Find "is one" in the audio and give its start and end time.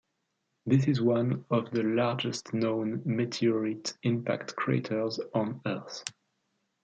0.87-1.45